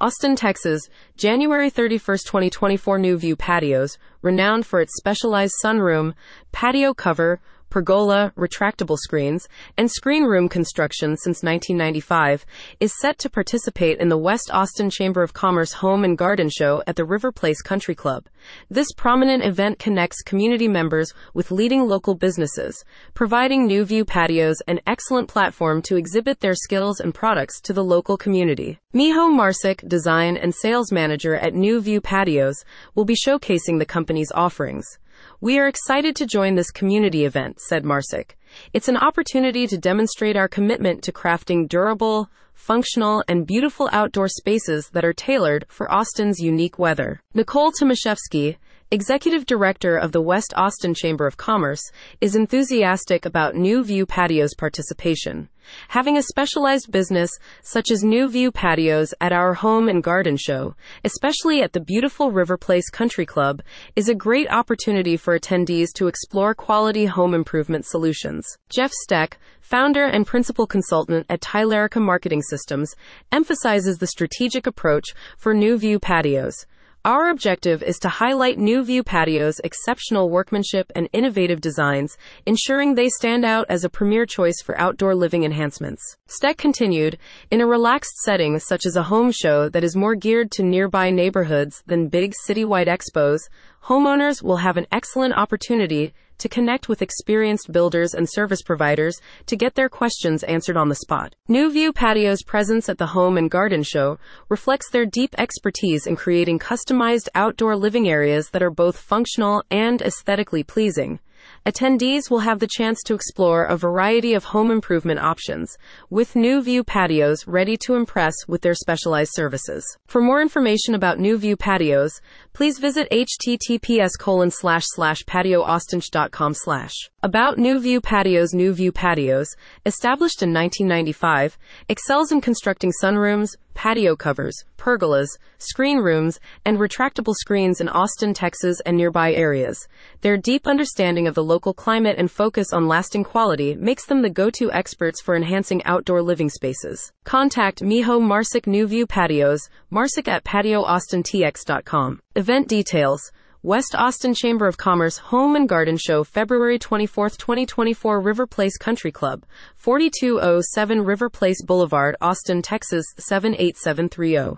[0.00, 6.14] Austin, Texas, January 31, 2024 Nu-View Patios, renowned for its specialized sunroom,
[6.52, 7.40] patio cover,
[7.70, 12.46] pergola, retractable screens, and screen room construction since 1995,
[12.80, 16.82] is set to participate in the West Austin Chamber of Commerce Home and Garden Show
[16.86, 18.26] at the River Place Country Club.
[18.70, 22.84] This prominent event connects community members with leading local businesses,
[23.14, 28.16] providing Nu-View patios an excellent platform to exhibit their skills and products to the local
[28.16, 28.78] community.
[28.94, 32.64] Miho Marsick, design and sales manager at Nu-View Patios,
[32.94, 34.98] will be showcasing the company's offerings.
[35.40, 38.36] We are excited to join this community event, said Marsick.
[38.72, 44.90] It's an opportunity to demonstrate our commitment to crafting durable, functional, and beautiful outdoor spaces
[44.92, 47.20] that are tailored for Austin's unique weather.
[47.34, 48.56] Nicole Tomaszewski,
[48.90, 51.82] executive director of the West Austin Chamber of Commerce,
[52.22, 55.50] is enthusiastic about Nu-View Patios participation.
[55.88, 57.30] Having a specialized business
[57.62, 60.74] such as Nu-View Patios at our home and garden show,
[61.04, 63.60] especially at the beautiful River Place Country Club,
[63.94, 68.46] is a great opportunity for attendees to explore quality home improvement solutions.
[68.70, 72.94] Jeff Steck, founder and principal consultant at Tylerica Marketing Systems,
[73.32, 76.64] emphasizes the strategic approach for Nu-View Patios.
[77.08, 83.46] Our objective is to highlight Nu-View Patio's exceptional workmanship and innovative designs, ensuring they stand
[83.46, 86.18] out as a premier choice for outdoor living enhancements.
[86.26, 87.16] Steck continued,
[87.50, 91.08] in a relaxed setting such as a home show that is more geared to nearby
[91.08, 93.38] neighborhoods than big citywide expos,
[93.84, 99.56] homeowners will have an excellent opportunity to connect with experienced builders and service providers to
[99.56, 101.34] get their questions answered on the spot.
[101.48, 106.58] Nu-View Patio's presence at the Home and Garden Show reflects their deep expertise in creating
[106.58, 111.18] customized outdoor living areas that are both functional and aesthetically pleasing
[111.66, 115.76] attendees will have the chance to explore a variety of home improvement options,
[116.10, 119.84] with Nu-View patios ready to impress with their specialized services.
[120.06, 122.20] For more information about Nu-View patios,
[122.52, 126.94] please visit https colon slash slash patioaustintx.com slash.
[127.22, 129.48] About Nu-View Patios Nu-View Patios,
[129.84, 135.28] established in 1995, excels in constructing sunrooms, patio covers, pergolas,
[135.58, 139.86] screen rooms, and retractable screens in Austin, Texas, and nearby areas.
[140.20, 144.30] Their deep understanding of the local climate and focus on lasting quality makes them the
[144.30, 147.12] go to experts for enhancing outdoor living spaces.
[147.22, 152.20] Contact Miho Marsick Nu-View Patios, marsick at patioaustintx.com.
[152.34, 153.30] Event details.
[153.64, 159.10] West Austin Chamber of Commerce Home and Garden Show, February 24, 2024, River Place Country
[159.10, 164.56] Club, 4207 River Place Boulevard, Austin, Texas 78730.